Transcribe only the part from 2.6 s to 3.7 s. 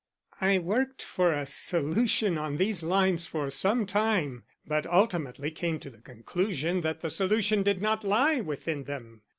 lines for